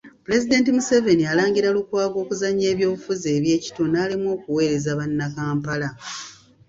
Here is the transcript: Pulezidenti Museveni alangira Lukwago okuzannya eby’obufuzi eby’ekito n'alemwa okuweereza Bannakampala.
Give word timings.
Pulezidenti 0.23 0.69
Museveni 0.77 1.23
alangira 1.31 1.73
Lukwago 1.75 2.17
okuzannya 2.23 2.65
eby’obufuzi 2.71 3.27
eby’ekito 3.37 3.83
n'alemwa 3.87 4.29
okuweereza 4.37 4.97
Bannakampala. 4.99 5.89